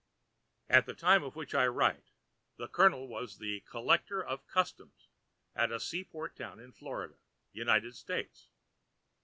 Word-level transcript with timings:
At 0.67 0.87
the 0.87 0.95
time 0.95 1.21
of 1.21 1.35
which 1.35 1.53
I 1.53 1.67
write, 1.67 2.09
the 2.57 2.67
Colonel 2.67 3.07
was 3.07 3.37
the 3.37 3.59
Collector 3.69 4.19
of 4.25 4.47
Customs 4.47 5.09
at 5.55 5.71
a 5.71 5.79
sea 5.79 6.03
port 6.03 6.35
town 6.35 6.59
in 6.59 6.71
Florida, 6.71 7.17
United 7.53 7.95
States. 7.95 8.47